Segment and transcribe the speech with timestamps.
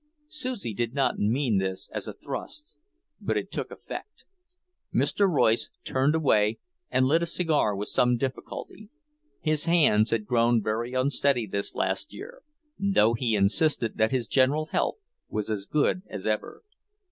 [0.29, 2.75] Susie did not mean this as a thrust,
[3.19, 4.25] but it took effect.
[4.91, 5.29] Mr.
[5.29, 6.57] Royce turned away
[6.89, 8.89] and lit a cigar with some difficulty.
[9.41, 12.41] His hands had grown very unsteady this last year,
[12.79, 14.97] though he insisted that his general health
[15.29, 16.63] was as good as ever.